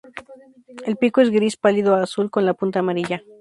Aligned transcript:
El 0.87 0.97
pico 0.97 1.21
es 1.21 1.29
gris 1.29 1.57
pálido 1.57 1.93
a 1.93 2.01
azul 2.01 2.31
con 2.31 2.43
la 2.43 2.55
punta 2.55 2.79
amarilla. 2.79 3.21